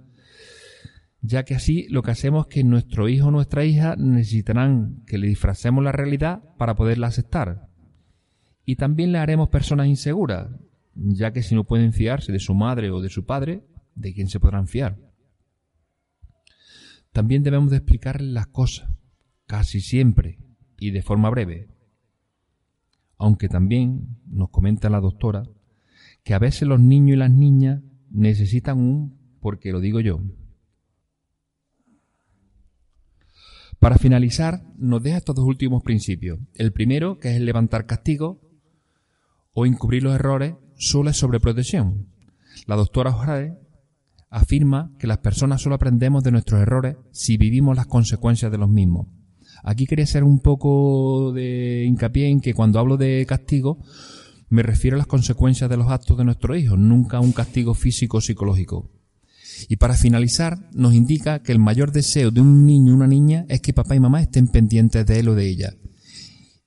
ya 1.23 1.45
que 1.45 1.55
así 1.55 1.87
lo 1.89 2.03
que 2.03 2.11
hacemos 2.11 2.47
es 2.47 2.55
que 2.55 2.65
nuestro 2.65 3.09
hijo 3.09 3.29
o 3.29 3.31
nuestra 3.31 3.65
hija 3.65 3.95
necesitarán 3.97 5.05
que 5.07 5.19
le 5.19 5.29
disfracemos 5.29 5.83
la 5.83 5.93
realidad 5.93 6.43
para 6.59 6.75
poderla 6.75 7.07
aceptar. 7.07 7.69
Y 8.65 8.77
también 8.77 9.13
le 9.13 9.19
haremos 9.19 9.49
personas 9.49 9.87
inseguras, 9.87 10.51
ya 10.95 11.33
que 11.33 11.43
si 11.43 11.55
no 11.55 11.65
pueden 11.65 11.93
fiarse 11.93 12.33
de 12.33 12.41
su 12.41 12.55
madre 12.55 12.91
o 12.91 13.01
de 13.01 13.09
su 13.09 13.25
padre, 13.25 13.65
¿de 13.95 14.13
quién 14.13 14.29
se 14.29 14.41
podrán 14.41 14.67
fiar? 14.67 14.99
También 17.13 17.43
debemos 17.43 17.71
de 17.71 17.77
explicarles 17.77 18.33
las 18.33 18.49
cosas, 18.49 18.91
casi 19.47 19.81
siempre, 19.81 20.39
y 20.79 20.91
de 20.91 21.03
forma 21.03 21.31
breve, 21.31 21.69
aunque 23.17 23.49
también 23.49 24.19
nos 24.27 24.51
comenta 24.51 24.91
la 24.91 24.99
doctora 24.99 25.45
que 26.25 26.35
a 26.35 26.41
veces 26.41 26.67
los 26.67 26.81
niños 26.81 27.15
y 27.15 27.19
las 27.19 27.31
niñas 27.31 27.83
necesitan 28.11 28.79
un, 28.79 29.19
porque 29.41 29.73
lo 29.73 29.81
digo 29.81 30.01
yo. 30.01 30.21
Para 33.83 33.99
finalizar, 33.99 34.63
nos 34.79 35.03
deja 35.03 35.17
estos 35.17 35.35
dos 35.35 35.45
últimos 35.45 35.83
principios. 35.83 36.39
El 36.55 36.73
primero, 36.73 37.19
que 37.19 37.31
es 37.31 37.37
el 37.39 37.45
levantar 37.45 37.85
castigo 37.85 38.41
o 39.55 39.67
encubrir 39.67 40.05
los 40.05 40.15
errores, 40.15 40.55
solo 40.77 41.11
es 41.11 41.17
sobreprotección. 41.17 42.07
La 42.69 42.77
doctora 42.77 43.11
Ojade 43.11 43.59
afirma 44.31 44.93
que 45.01 45.09
las 45.09 45.19
personas 45.19 45.63
solo 45.63 45.75
aprendemos 45.75 46.23
de 46.23 46.31
nuestros 46.31 46.61
errores 46.61 46.95
si 47.11 47.37
vivimos 47.37 47.75
las 47.75 47.89
consecuencias 47.89 48.53
de 48.53 48.59
los 48.59 48.71
mismos. 48.71 49.09
Aquí 49.65 49.87
quería 49.87 50.05
hacer 50.05 50.23
un 50.23 50.39
poco 50.39 51.33
de 51.33 51.85
hincapié 51.85 52.29
en 52.29 52.41
que 52.41 52.55
cuando 52.55 52.79
hablo 52.79 52.97
de 52.97 53.27
castigo 53.27 53.81
me 54.49 54.63
refiero 54.63 54.95
a 54.95 54.99
las 54.99 55.09
consecuencias 55.09 55.69
de 55.69 55.77
los 55.77 55.91
actos 55.91 56.17
de 56.17 56.25
nuestros 56.25 56.57
hijos, 56.57 56.79
nunca 56.79 57.17
a 57.17 57.21
un 57.21 57.33
castigo 57.33 57.75
físico 57.75 58.19
o 58.19 58.21
psicológico. 58.21 59.02
Y 59.69 59.77
para 59.77 59.95
finalizar, 59.95 60.69
nos 60.73 60.95
indica 60.95 61.43
que 61.43 61.53
el 61.53 61.59
mayor 61.59 61.93
deseo 61.93 62.31
de 62.31 62.41
un 62.41 62.67
niño 62.67 62.93
o 62.93 62.97
una 62.97 63.07
niña 63.07 63.47
es 63.49 63.61
que 63.61 63.73
papá 63.73 63.95
y 63.95 64.01
mamá 64.01 64.21
estén 64.21 64.49
pendientes 64.49 65.07
de 65.07 65.21
él 65.21 65.29
o 65.29 65.35
de 65.35 65.49
ella. 65.49 65.75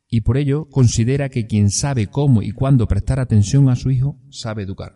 Y 0.09 0.21
por 0.21 0.37
ello 0.37 0.69
considera 0.69 1.29
que 1.29 1.47
quien 1.47 1.71
sabe 1.71 2.07
cómo 2.07 2.41
y 2.41 2.51
cuándo 2.51 2.87
prestar 2.87 3.19
atención 3.19 3.69
a 3.69 3.75
su 3.75 3.91
hijo 3.91 4.19
sabe 4.29 4.63
educar. 4.63 4.95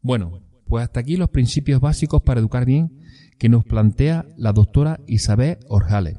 Bueno, 0.00 0.42
pues 0.66 0.84
hasta 0.84 1.00
aquí 1.00 1.16
los 1.16 1.30
principios 1.30 1.80
básicos 1.80 2.22
para 2.22 2.40
educar 2.40 2.64
bien 2.64 3.00
que 3.38 3.48
nos 3.48 3.64
plantea 3.64 4.26
la 4.36 4.52
doctora 4.52 5.00
Isabel 5.06 5.58
Orjales 5.68 6.16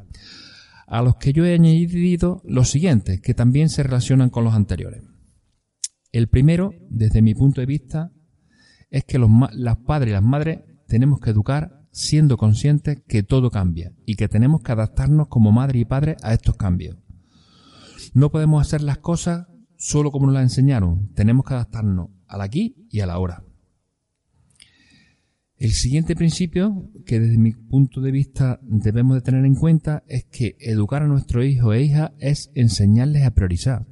a 0.88 1.02
los 1.02 1.16
que 1.16 1.34
yo 1.34 1.46
he 1.46 1.54
añadido 1.54 2.42
los 2.46 2.70
siguientes, 2.70 3.22
que 3.22 3.34
también 3.34 3.70
se 3.70 3.84
relacionan 3.84 4.30
con 4.30 4.44
los 4.44 4.54
anteriores. 4.54 5.04
El 6.12 6.28
primero, 6.28 6.74
desde 6.90 7.22
mi 7.22 7.34
punto 7.34 7.62
de 7.62 7.68
vista, 7.68 8.12
es 8.96 9.04
que 9.04 9.20
los, 9.20 9.30
padres 9.86 10.12
y 10.12 10.14
las 10.14 10.24
madres 10.24 10.62
tenemos 10.88 11.20
que 11.20 11.30
educar 11.30 11.82
siendo 11.92 12.38
conscientes 12.38 13.04
que 13.06 13.24
todo 13.24 13.52
cambia 13.52 13.92
y 14.06 14.16
que 14.16 14.30
tenemos 14.30 14.62
que 14.62 14.72
adaptarnos 14.72 15.28
como 15.28 15.52
madre 15.52 15.80
y 15.80 15.86
padre 15.86 16.16
a 16.24 16.34
estos 16.34 16.56
cambios. 16.56 16.96
No 18.14 18.32
podemos 18.32 18.66
hacer 18.66 18.82
las 18.82 19.00
cosas 19.00 19.48
solo 19.78 20.12
como 20.12 20.28
nos 20.28 20.36
las 20.36 20.44
enseñaron, 20.44 21.12
tenemos 21.14 21.46
que 21.46 21.56
adaptarnos 21.56 22.08
al 22.26 22.40
aquí 22.40 22.88
y 22.90 23.02
a 23.02 23.06
la 23.06 23.16
ahora. 23.16 23.44
El 25.58 25.72
siguiente 25.72 26.16
principio 26.16 26.90
que 27.06 27.20
desde 27.20 27.38
mi 27.38 27.52
punto 27.52 28.00
de 28.00 28.12
vista 28.12 28.62
debemos 28.64 29.16
de 29.16 29.24
tener 29.24 29.44
en 29.44 29.56
cuenta 29.56 30.06
es 30.08 30.24
que 30.24 30.56
educar 30.62 31.04
a 31.04 31.08
nuestro 31.08 31.44
hijo 31.44 31.74
e 31.74 31.84
hija 31.84 32.14
es 32.20 32.50
enseñarles 32.56 33.26
a 33.26 33.32
priorizar. 33.32 33.88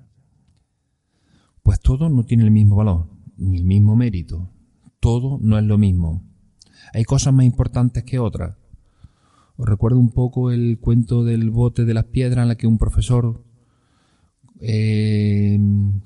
Pues 1.61 1.81
todo 1.81 2.07
no 2.07 2.23
tiene 2.23 2.45
el 2.45 2.51
mismo 2.51 2.77
valor, 2.77 3.09
ni 3.35 3.57
el 3.57 3.65
mismo 3.65 3.97
mérito. 3.97 4.52
Todo 5.03 5.37
no 5.41 5.57
es 5.57 5.65
lo 5.65 5.77
mismo. 5.77 6.23
Hay 6.93 7.03
cosas 7.03 7.33
más 7.33 7.45
importantes 7.45 8.05
que 8.05 8.19
otras. 8.19 8.55
Os 9.57 9.67
recuerdo 9.67 9.99
un 9.99 10.11
poco 10.11 10.49
el 10.49 10.79
cuento 10.79 11.25
del 11.25 11.49
bote 11.49 11.83
de 11.83 11.93
las 11.93 12.05
piedras 12.05 12.43
en 12.43 12.47
la 12.47 12.55
que 12.55 12.67
un 12.67 12.77
profesor 12.77 13.43
eh, 14.61 15.59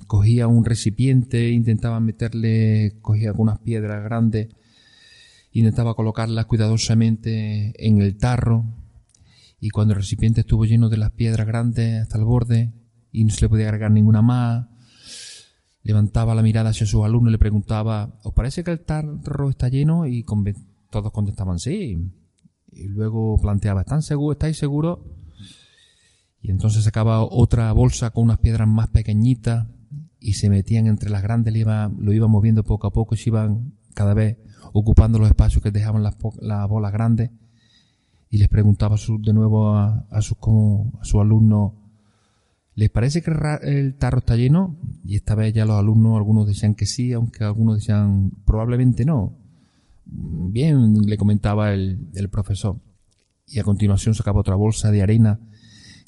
cogía 0.08 0.48
un 0.48 0.66
recipiente, 0.66 1.52
intentaba 1.52 2.00
meterle, 2.00 2.98
cogía 3.04 3.30
algunas 3.30 3.60
piedras 3.60 4.04
grandes 4.04 4.48
intentaba 5.60 5.96
colocarlas 5.96 6.46
cuidadosamente 6.46 7.74
en 7.86 8.02
el 8.02 8.18
tarro 8.18 8.66
y 9.60 9.70
cuando 9.70 9.94
el 9.94 10.00
recipiente 10.00 10.42
estuvo 10.42 10.66
lleno 10.66 10.90
de 10.90 10.98
las 10.98 11.12
piedras 11.12 11.48
grandes 11.48 12.02
hasta 12.02 12.18
el 12.18 12.26
borde 12.26 12.74
y 13.12 13.24
no 13.24 13.32
se 13.32 13.42
le 13.42 13.50
podía 13.50 13.66
agregar 13.66 13.92
ninguna 13.92 14.22
más, 14.22 14.68
levantaba 15.88 16.36
la 16.36 16.42
mirada 16.42 16.72
hacia 16.72 16.86
sus 16.86 17.06
alumnos 17.06 17.30
y 17.30 17.32
le 17.32 17.38
preguntaba, 17.38 18.20
¿os 18.24 18.34
parece 18.34 18.62
que 18.62 18.72
el 18.72 18.82
tarro 18.82 19.50
está 19.50 19.70
lleno? 19.70 20.06
Y 20.06 20.26
todos 20.90 21.14
contestaban 21.14 21.60
sí. 21.60 21.98
Y 22.74 22.88
luego 22.90 23.38
planteaba, 23.42 23.82
¿están 23.82 24.02
seguros? 24.02 24.36
¿Estáis 24.36 24.58
seguros? 24.58 25.00
Y 26.42 26.52
entonces 26.52 26.84
sacaba 26.84 27.24
otra 27.24 27.72
bolsa 27.72 28.10
con 28.10 28.26
unas 28.26 28.40
piedras 28.40 28.68
más 28.68 28.90
pequeñitas 28.90 29.66
y 30.20 30.34
se 30.34 30.50
metían 30.50 30.88
entre 30.88 31.10
las 31.10 31.24
grandes, 31.24 31.54
lo 31.54 31.60
iba, 31.60 31.90
lo 31.98 32.12
iba 32.12 32.28
moviendo 32.28 32.66
poco 32.66 32.88
a 32.88 32.92
poco 32.92 33.16
y 33.16 33.20
se 33.20 33.30
iban 33.30 33.72
cada 33.94 34.14
vez 34.14 34.38
ocupando 34.74 35.20
los 35.20 35.30
espacios 35.30 35.64
que 35.64 35.72
dejaban 35.72 36.04
las, 36.04 36.18
bolas 36.68 36.92
grandes 36.92 37.32
y 38.30 38.40
les 38.40 38.50
preguntaba 38.50 38.98
de 39.20 39.34
nuevo 39.34 39.70
a, 39.70 40.06
a 40.12 40.22
sus 40.22 40.36
alumnos, 41.16 41.72
¿les 42.78 42.92
parece 42.92 43.24
que 43.24 43.32
el 43.64 43.96
tarro 43.96 44.20
está 44.20 44.36
lleno? 44.36 44.78
Y 45.04 45.16
esta 45.16 45.34
vez 45.34 45.52
ya 45.52 45.66
los 45.66 45.80
alumnos, 45.80 46.16
algunos 46.16 46.46
decían 46.46 46.76
que 46.76 46.86
sí, 46.86 47.12
aunque 47.12 47.44
algunos 47.44 47.80
decían 47.80 48.32
probablemente 48.46 49.04
no. 49.04 49.34
Bien, 50.06 50.94
le 50.94 51.18
comentaba 51.18 51.74
el, 51.74 52.30
profesor. 52.32 52.78
Y 53.48 53.58
a 53.58 53.64
continuación 53.64 54.14
sacaba 54.14 54.42
otra 54.42 54.54
bolsa 54.54 54.92
de 54.92 55.02
arena 55.02 55.40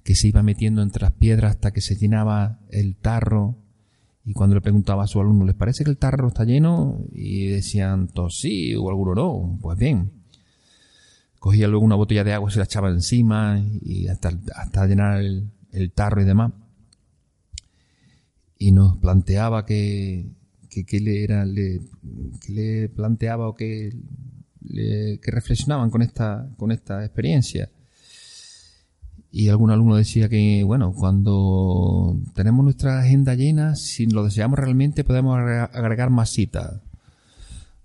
que 0.03 0.13
se 0.13 0.27
iba 0.27 0.43
metiendo 0.43 0.83
entre 0.83 1.01
las 1.01 1.13
piedras 1.13 1.55
hasta 1.55 1.71
que 1.71 1.81
se 1.81 1.95
llenaba 1.95 2.59
el 2.69 2.95
tarro 2.95 3.57
y 4.23 4.33
cuando 4.33 4.53
le 4.53 4.61
preguntaba 4.61 5.05
a 5.05 5.07
su 5.07 5.19
alumno, 5.19 5.45
¿les 5.45 5.55
parece 5.55 5.83
que 5.83 5.89
el 5.89 5.97
tarro 5.97 6.27
está 6.27 6.43
lleno? 6.43 7.03
Y 7.11 7.47
decían, 7.47 8.09
todos 8.09 8.37
sí, 8.39 8.75
o 8.75 8.87
alguno 8.89 9.15
no. 9.15 9.57
Pues 9.59 9.79
bien. 9.79 10.11
Cogía 11.39 11.67
luego 11.67 11.83
una 11.83 11.95
botella 11.95 12.23
de 12.23 12.33
agua 12.33 12.51
se 12.51 12.59
la 12.59 12.65
echaba 12.65 12.89
encima 12.89 13.59
y 13.81 14.07
hasta, 14.07 14.31
hasta 14.55 14.85
llenar 14.85 15.21
el, 15.21 15.49
tarro 15.93 16.21
y 16.21 16.25
demás. 16.25 16.51
Y 18.57 18.71
nos 18.71 18.97
planteaba 18.97 19.65
que, 19.65 20.27
que, 20.69 20.99
le 20.99 21.23
era, 21.23 21.45
le, 21.45 21.81
le 22.49 22.89
planteaba 22.89 23.47
o 23.47 23.55
que, 23.55 23.93
que 24.67 25.31
reflexionaban 25.31 25.89
con 25.89 26.01
esta, 26.01 26.49
con 26.57 26.71
esta 26.71 27.03
experiencia. 27.05 27.69
Y 29.31 29.49
algún 29.49 29.69
alumno 29.69 29.95
decía 29.95 30.27
que, 30.27 30.63
bueno, 30.63 30.93
cuando 30.93 32.19
tenemos 32.33 32.63
nuestra 32.63 32.99
agenda 32.99 33.35
llena, 33.35 33.75
si 33.75 34.07
lo 34.07 34.23
deseamos 34.23 34.57
realmente, 34.57 35.03
podemos 35.03 35.37
agregar 35.37 36.09
más 36.09 36.31
citas. 36.31 36.81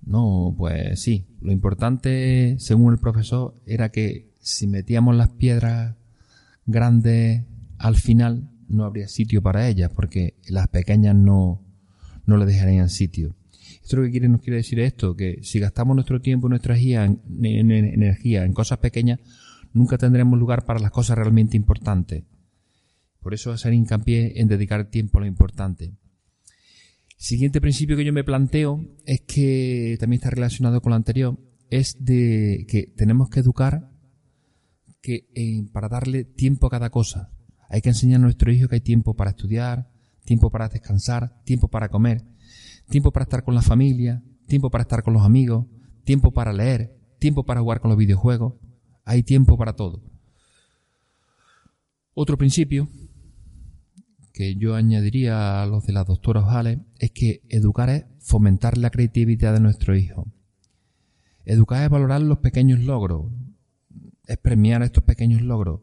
No, 0.06 0.54
pues 0.56 1.00
sí. 1.00 1.24
Lo 1.42 1.52
importante, 1.52 2.56
según 2.58 2.94
el 2.94 2.98
profesor, 2.98 3.54
era 3.66 3.90
que 3.90 4.30
si 4.40 4.66
metíamos 4.66 5.16
las 5.16 5.28
piedras 5.30 5.96
grandes 6.66 7.44
al 7.84 7.96
final, 7.96 8.50
no 8.66 8.86
habría 8.86 9.08
sitio 9.08 9.42
para 9.42 9.68
ellas, 9.68 9.90
porque 9.94 10.38
las 10.48 10.68
pequeñas 10.68 11.14
no, 11.14 11.62
no 12.24 12.38
le 12.38 12.46
dejarían 12.46 12.88
sitio. 12.88 13.36
Esto 13.82 13.96
lo 13.96 14.04
que 14.04 14.10
quiere, 14.10 14.26
nos 14.30 14.40
quiere 14.40 14.56
decir 14.56 14.80
esto, 14.80 15.14
que 15.14 15.40
si 15.42 15.58
gastamos 15.58 15.94
nuestro 15.94 16.22
tiempo, 16.22 16.48
nuestra 16.48 16.76
energía 16.76 17.04
en 17.04 17.70
energía 17.70 18.46
en 18.46 18.54
cosas 18.54 18.78
pequeñas, 18.78 19.20
nunca 19.74 19.98
tendremos 19.98 20.38
lugar 20.38 20.64
para 20.64 20.80
las 20.80 20.92
cosas 20.92 21.18
realmente 21.18 21.58
importantes. 21.58 22.24
Por 23.20 23.34
eso 23.34 23.52
hacer 23.52 23.74
hincapié 23.74 24.40
en 24.40 24.48
dedicar 24.48 24.86
tiempo 24.86 25.18
a 25.18 25.20
lo 25.20 25.26
importante. 25.26 25.92
Siguiente 27.18 27.60
principio 27.60 27.98
que 27.98 28.04
yo 28.06 28.14
me 28.14 28.24
planteo 28.24 28.82
es 29.04 29.20
que 29.26 29.98
también 30.00 30.20
está 30.20 30.30
relacionado 30.30 30.80
con 30.80 30.90
lo 30.90 30.96
anterior, 30.96 31.38
es 31.68 32.02
de 32.02 32.64
que 32.66 32.94
tenemos 32.96 33.28
que 33.28 33.40
educar 33.40 33.90
eh, 35.06 35.66
para 35.70 35.90
darle 35.90 36.24
tiempo 36.24 36.66
a 36.66 36.70
cada 36.70 36.88
cosa. 36.88 37.30
Hay 37.74 37.82
que 37.82 37.88
enseñar 37.88 38.20
a 38.20 38.22
nuestro 38.22 38.52
hijo 38.52 38.68
que 38.68 38.76
hay 38.76 38.80
tiempo 38.80 39.14
para 39.14 39.30
estudiar, 39.30 39.90
tiempo 40.24 40.48
para 40.48 40.68
descansar, 40.68 41.42
tiempo 41.42 41.66
para 41.66 41.88
comer, 41.88 42.22
tiempo 42.88 43.10
para 43.10 43.24
estar 43.24 43.42
con 43.42 43.56
la 43.56 43.62
familia, 43.62 44.22
tiempo 44.46 44.70
para 44.70 44.82
estar 44.82 45.02
con 45.02 45.12
los 45.12 45.24
amigos, 45.24 45.66
tiempo 46.04 46.30
para 46.30 46.52
leer, 46.52 46.96
tiempo 47.18 47.44
para 47.44 47.62
jugar 47.62 47.80
con 47.80 47.88
los 47.88 47.98
videojuegos, 47.98 48.54
hay 49.04 49.24
tiempo 49.24 49.58
para 49.58 49.72
todo. 49.72 50.04
Otro 52.14 52.38
principio 52.38 52.88
que 54.32 54.54
yo 54.54 54.76
añadiría 54.76 55.60
a 55.60 55.66
los 55.66 55.84
de 55.84 55.94
la 55.94 56.04
doctora 56.04 56.42
Ojales 56.42 56.78
es 57.00 57.10
que 57.10 57.42
educar 57.48 57.90
es 57.90 58.04
fomentar 58.20 58.78
la 58.78 58.90
creatividad 58.90 59.52
de 59.52 59.58
nuestro 59.58 59.96
hijo. 59.96 60.28
Educar 61.44 61.82
es 61.82 61.90
valorar 61.90 62.22
los 62.22 62.38
pequeños 62.38 62.78
logros, 62.84 63.32
es 64.28 64.38
premiar 64.38 64.84
estos 64.84 65.02
pequeños 65.02 65.42
logros, 65.42 65.80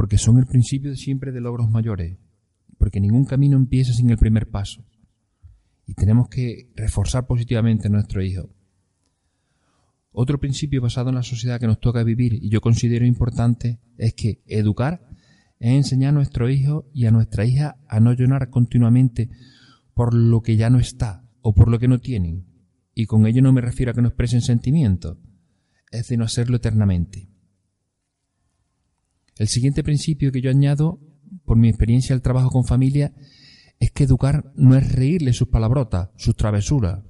porque 0.00 0.16
son 0.16 0.38
el 0.38 0.46
principio 0.46 0.96
siempre 0.96 1.30
de 1.30 1.42
logros 1.42 1.68
mayores, 1.68 2.16
porque 2.78 3.00
ningún 3.00 3.26
camino 3.26 3.58
empieza 3.58 3.92
sin 3.92 4.08
el 4.08 4.16
primer 4.16 4.48
paso. 4.48 4.82
Y 5.84 5.92
tenemos 5.92 6.30
que 6.30 6.70
reforzar 6.74 7.26
positivamente 7.26 7.88
a 7.88 7.90
nuestro 7.90 8.22
hijo. 8.22 8.48
Otro 10.10 10.40
principio 10.40 10.80
basado 10.80 11.10
en 11.10 11.16
la 11.16 11.22
sociedad 11.22 11.60
que 11.60 11.66
nos 11.66 11.80
toca 11.80 12.02
vivir 12.02 12.32
y 12.32 12.48
yo 12.48 12.62
considero 12.62 13.04
importante 13.04 13.78
es 13.98 14.14
que 14.14 14.40
educar 14.46 15.06
es 15.58 15.72
enseñar 15.72 16.08
a 16.08 16.12
nuestro 16.12 16.48
hijo 16.48 16.88
y 16.94 17.04
a 17.04 17.10
nuestra 17.10 17.44
hija 17.44 17.76
a 17.86 18.00
no 18.00 18.14
llorar 18.14 18.48
continuamente 18.48 19.28
por 19.92 20.14
lo 20.14 20.40
que 20.40 20.56
ya 20.56 20.70
no 20.70 20.78
está 20.78 21.28
o 21.42 21.52
por 21.52 21.68
lo 21.68 21.78
que 21.78 21.88
no 21.88 21.98
tienen. 21.98 22.46
Y 22.94 23.04
con 23.04 23.26
ello 23.26 23.42
no 23.42 23.52
me 23.52 23.60
refiero 23.60 23.92
a 23.92 23.94
que 23.94 24.00
no 24.00 24.08
expresen 24.08 24.40
sentimientos, 24.40 25.18
es 25.90 26.08
de 26.08 26.16
no 26.16 26.24
hacerlo 26.24 26.56
eternamente. 26.56 27.29
El 29.40 29.48
siguiente 29.48 29.82
principio 29.82 30.32
que 30.32 30.42
yo 30.42 30.50
añado, 30.50 31.00
por 31.46 31.56
mi 31.56 31.70
experiencia 31.70 32.14
al 32.14 32.20
trabajo 32.20 32.50
con 32.50 32.66
familia, 32.66 33.14
es 33.78 33.90
que 33.90 34.04
educar 34.04 34.52
no 34.54 34.76
es 34.76 34.92
reírle 34.92 35.32
sus 35.32 35.48
palabrotas, 35.48 36.10
sus 36.16 36.36
travesuras. 36.36 37.02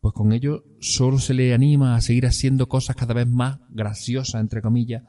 Pues 0.00 0.14
con 0.14 0.32
ello 0.32 0.64
solo 0.80 1.20
se 1.20 1.32
le 1.32 1.54
anima 1.54 1.94
a 1.94 2.00
seguir 2.00 2.26
haciendo 2.26 2.68
cosas 2.68 2.96
cada 2.96 3.14
vez 3.14 3.28
más 3.28 3.60
graciosas, 3.70 4.40
entre 4.40 4.62
comillas, 4.62 5.04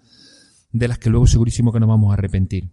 de 0.71 0.87
las 0.87 0.99
que 0.99 1.09
luego 1.09 1.25
segurísimo 1.25 1.73
que 1.73 1.79
nos 1.79 1.89
vamos 1.89 2.11
a 2.11 2.13
arrepentir. 2.13 2.69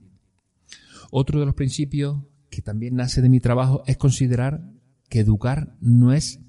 Otro 1.10 1.40
de 1.40 1.46
los 1.46 1.54
principios 1.54 2.18
que 2.50 2.60
también 2.60 2.96
nace 2.96 3.22
de 3.22 3.30
mi 3.30 3.40
trabajo 3.40 3.82
es 3.86 3.96
considerar 3.96 4.70
que 5.08 5.20
educar 5.20 5.78
no 5.80 6.12
es 6.12 6.40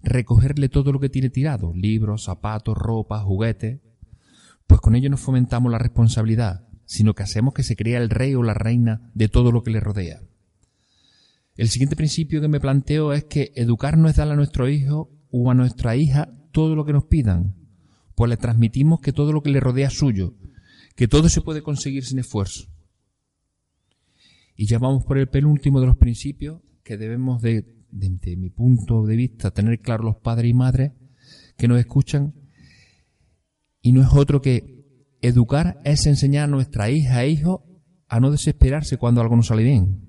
recogerle 0.00 0.68
todo 0.68 0.92
lo 0.92 1.00
que 1.00 1.08
tiene 1.08 1.28
tirado, 1.28 1.72
libros, 1.74 2.22
zapatos, 2.22 2.78
ropa, 2.78 3.18
juguetes, 3.18 3.80
pues 4.66 4.80
con 4.80 4.94
ello 4.94 5.10
no 5.10 5.16
fomentamos 5.16 5.70
la 5.70 5.78
responsabilidad, 5.78 6.66
sino 6.84 7.14
que 7.14 7.22
hacemos 7.22 7.54
que 7.54 7.62
se 7.62 7.76
crea 7.76 7.98
el 7.98 8.10
rey 8.10 8.34
o 8.34 8.42
la 8.42 8.54
reina 8.54 9.10
de 9.14 9.28
todo 9.28 9.52
lo 9.52 9.62
que 9.62 9.70
le 9.70 9.80
rodea. 9.80 10.22
El 11.56 11.68
siguiente 11.68 11.96
principio 11.96 12.40
que 12.40 12.48
me 12.48 12.60
planteo 12.60 13.12
es 13.12 13.24
que 13.24 13.52
educar 13.56 13.96
no 13.96 14.08
es 14.08 14.16
darle 14.16 14.34
a 14.34 14.36
nuestro 14.36 14.68
hijo 14.68 15.10
o 15.30 15.50
a 15.50 15.54
nuestra 15.54 15.96
hija 15.96 16.30
todo 16.52 16.74
lo 16.74 16.84
que 16.84 16.92
nos 16.92 17.04
pidan, 17.04 17.54
pues 18.14 18.28
le 18.28 18.36
transmitimos 18.36 19.00
que 19.00 19.12
todo 19.12 19.32
lo 19.32 19.42
que 19.42 19.50
le 19.50 19.60
rodea 19.60 19.88
es 19.88 19.94
suyo, 19.94 20.34
que 20.94 21.08
todo 21.08 21.28
se 21.28 21.40
puede 21.40 21.62
conseguir 21.62 22.04
sin 22.04 22.18
esfuerzo. 22.18 22.68
Y 24.54 24.66
ya 24.66 24.78
vamos 24.78 25.04
por 25.04 25.18
el 25.18 25.28
penúltimo 25.28 25.80
de 25.80 25.86
los 25.86 25.96
principios 25.96 26.62
que 26.82 26.96
debemos 26.96 27.42
de, 27.42 27.66
desde 27.90 28.36
mi 28.36 28.48
punto 28.48 29.04
de 29.04 29.16
vista, 29.16 29.50
tener 29.50 29.80
claro 29.80 30.04
los 30.04 30.16
padres 30.16 30.50
y 30.50 30.54
madres 30.54 30.92
que 31.58 31.68
nos 31.68 31.78
escuchan, 31.78 32.34
y 33.86 33.92
no 33.92 34.02
es 34.02 34.08
otro 34.12 34.42
que 34.42 34.84
educar 35.22 35.80
es 35.84 36.06
enseñar 36.06 36.42
a 36.42 36.46
nuestra 36.48 36.90
hija 36.90 37.22
e 37.22 37.30
hijo 37.30 37.64
a 38.08 38.18
no 38.18 38.32
desesperarse 38.32 38.96
cuando 38.96 39.20
algo 39.20 39.36
no 39.36 39.44
sale 39.44 39.62
bien. 39.62 40.00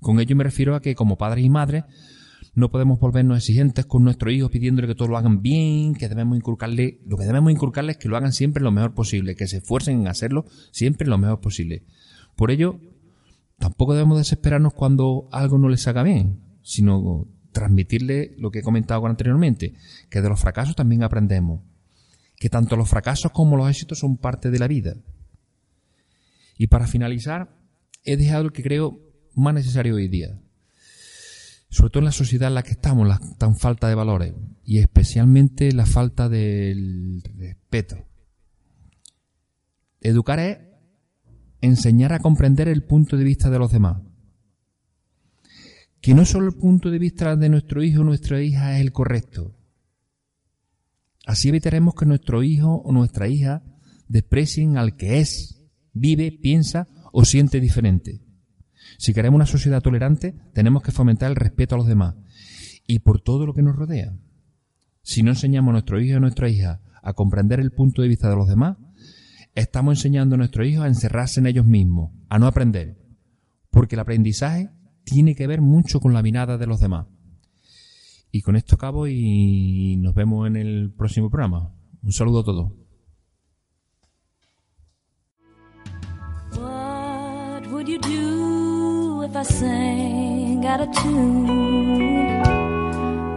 Con 0.00 0.18
ello 0.18 0.34
me 0.34 0.42
refiero 0.42 0.74
a 0.74 0.80
que 0.80 0.96
como 0.96 1.16
padres 1.16 1.44
y 1.44 1.48
madres 1.48 1.84
no 2.54 2.68
podemos 2.68 2.98
volvernos 2.98 3.38
exigentes 3.38 3.86
con 3.86 4.02
nuestros 4.02 4.34
hijos 4.34 4.50
pidiéndole 4.50 4.88
que 4.88 4.96
todo 4.96 5.06
lo 5.06 5.16
hagan 5.16 5.40
bien, 5.40 5.94
que 5.94 6.08
debemos 6.08 6.36
inculcarle, 6.36 6.98
lo 7.06 7.16
que 7.16 7.26
debemos 7.26 7.52
inculcarle 7.52 7.92
es 7.92 7.98
que 7.98 8.08
lo 8.08 8.16
hagan 8.16 8.32
siempre 8.32 8.60
lo 8.60 8.72
mejor 8.72 8.92
posible, 8.92 9.36
que 9.36 9.46
se 9.46 9.58
esfuercen 9.58 10.00
en 10.00 10.08
hacerlo 10.08 10.44
siempre 10.72 11.06
lo 11.06 11.16
mejor 11.16 11.40
posible. 11.40 11.84
Por 12.34 12.50
ello, 12.50 12.80
tampoco 13.60 13.94
debemos 13.94 14.18
desesperarnos 14.18 14.74
cuando 14.74 15.28
algo 15.30 15.58
no 15.58 15.68
les 15.68 15.86
haga 15.86 16.02
bien, 16.02 16.40
sino 16.62 17.28
transmitirle 17.52 18.34
lo 18.36 18.50
que 18.50 18.58
he 18.58 18.62
comentado 18.62 19.06
anteriormente, 19.06 19.74
que 20.10 20.20
de 20.20 20.28
los 20.28 20.40
fracasos 20.40 20.74
también 20.74 21.04
aprendemos, 21.04 21.60
que 22.36 22.50
tanto 22.50 22.76
los 22.76 22.88
fracasos 22.88 23.32
como 23.32 23.56
los 23.56 23.68
éxitos 23.68 23.98
son 23.98 24.16
parte 24.16 24.50
de 24.50 24.58
la 24.58 24.68
vida. 24.68 24.96
Y 26.58 26.68
para 26.68 26.86
finalizar, 26.86 27.56
he 28.04 28.16
dejado 28.16 28.44
lo 28.44 28.52
que 28.52 28.62
creo 28.62 29.00
más 29.34 29.54
necesario 29.54 29.96
hoy 29.96 30.08
día, 30.08 30.40
sobre 31.68 31.90
todo 31.90 32.00
en 32.00 32.06
la 32.06 32.12
sociedad 32.12 32.48
en 32.48 32.54
la 32.54 32.62
que 32.62 32.72
estamos, 32.72 33.06
la 33.06 33.20
tan 33.38 33.56
falta 33.56 33.88
de 33.88 33.94
valores 33.94 34.34
y 34.64 34.78
especialmente 34.78 35.72
la 35.72 35.86
falta 35.86 36.28
del 36.28 37.22
respeto. 37.36 38.06
Educar 40.00 40.38
es 40.38 40.58
enseñar 41.60 42.12
a 42.12 42.20
comprender 42.20 42.68
el 42.68 42.84
punto 42.84 43.16
de 43.16 43.24
vista 43.24 43.50
de 43.50 43.58
los 43.58 43.72
demás. 43.72 44.02
Que 46.00 46.14
no 46.14 46.24
solo 46.24 46.46
el 46.46 46.54
punto 46.54 46.90
de 46.90 46.98
vista 46.98 47.34
de 47.34 47.48
nuestro 47.48 47.82
hijo 47.82 48.02
o 48.02 48.04
nuestra 48.04 48.40
hija 48.40 48.76
es 48.76 48.80
el 48.82 48.92
correcto. 48.92 49.55
Así 51.26 51.48
evitaremos 51.48 51.94
que 51.96 52.06
nuestro 52.06 52.44
hijo 52.44 52.76
o 52.76 52.92
nuestra 52.92 53.26
hija 53.26 53.64
desprecien 54.06 54.78
al 54.78 54.96
que 54.96 55.18
es, 55.18 55.60
vive, 55.92 56.30
piensa 56.30 56.86
o 57.12 57.24
siente 57.24 57.60
diferente. 57.60 58.22
Si 58.96 59.12
queremos 59.12 59.36
una 59.36 59.46
sociedad 59.46 59.82
tolerante, 59.82 60.36
tenemos 60.54 60.84
que 60.84 60.92
fomentar 60.92 61.28
el 61.28 61.36
respeto 61.36 61.74
a 61.74 61.78
los 61.78 61.88
demás 61.88 62.14
y 62.86 63.00
por 63.00 63.20
todo 63.20 63.44
lo 63.44 63.54
que 63.54 63.62
nos 63.62 63.74
rodea. 63.74 64.16
Si 65.02 65.24
no 65.24 65.32
enseñamos 65.32 65.70
a 65.70 65.72
nuestro 65.72 66.00
hijo 66.00 66.16
o 66.16 66.20
nuestra 66.20 66.48
hija 66.48 66.80
a 67.02 67.12
comprender 67.12 67.58
el 67.58 67.72
punto 67.72 68.02
de 68.02 68.08
vista 68.08 68.30
de 68.30 68.36
los 68.36 68.48
demás, 68.48 68.76
estamos 69.56 69.98
enseñando 69.98 70.36
a 70.36 70.38
nuestros 70.38 70.68
hijos 70.68 70.84
a 70.84 70.88
encerrarse 70.88 71.40
en 71.40 71.46
ellos 71.46 71.66
mismos, 71.66 72.12
a 72.28 72.38
no 72.38 72.46
aprender, 72.46 72.98
porque 73.70 73.96
el 73.96 74.00
aprendizaje 74.00 74.70
tiene 75.02 75.34
que 75.34 75.48
ver 75.48 75.60
mucho 75.60 75.98
con 75.98 76.14
la 76.14 76.22
mirada 76.22 76.56
de 76.56 76.68
los 76.68 76.78
demás. 76.78 77.06
Y 78.30 78.42
con 78.42 78.56
esto 78.56 78.74
acabo 78.74 79.06
y 79.06 79.96
nos 79.98 80.14
vemos 80.14 80.46
en 80.46 80.56
el 80.56 80.92
próximo 80.92 81.30
programa. 81.30 81.72
Un 82.02 82.12
saludo 82.12 82.40
a 82.40 82.44
todos. 82.44 82.72
if 89.28 89.36
I 89.36 89.42
sang 89.42 90.64
out 90.66 90.80
of 90.80 90.90
tune? 90.92 91.46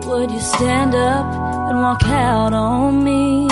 Would 0.07 0.31
you 0.31 0.39
stand 0.39 0.93
up 0.93 1.25
and 1.69 1.77
walk 1.81 2.03
out 2.03 2.53
on 2.53 3.03
me? 3.03 3.47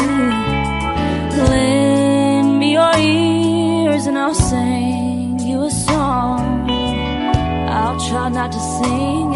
Lend 1.52 2.60
me 2.60 2.74
your 2.74 2.96
ears 2.98 4.06
and 4.06 4.18
I'll 4.18 4.36
sing 4.36 5.40
you 5.40 5.64
a 5.64 5.72
song. 5.72 6.70
I'll 7.70 8.00
try 8.08 8.30
not 8.30 8.52
to 8.52 8.60
sing 8.60 9.28